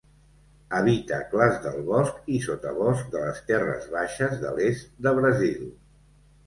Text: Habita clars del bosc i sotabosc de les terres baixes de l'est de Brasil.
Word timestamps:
Habita 0.77 1.19
clars 1.33 1.59
del 1.67 1.77
bosc 1.91 2.33
i 2.37 2.39
sotabosc 2.47 3.13
de 3.17 3.23
les 3.27 3.43
terres 3.51 3.87
baixes 3.99 4.35
de 4.47 4.59
l'est 4.59 4.93
de 5.09 5.19
Brasil. 5.21 5.67